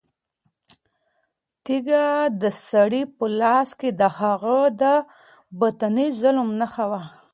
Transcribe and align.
تیږه 1.63 2.05
د 2.41 2.43
سړي 2.69 3.01
په 3.15 3.25
لاس 3.41 3.69
کې 3.79 3.89
د 3.99 4.01
هغه 4.19 4.57
د 4.81 4.83
باطني 5.59 6.07
ظلم 6.19 6.49
نښه 6.59 6.85
وه. 6.91 7.01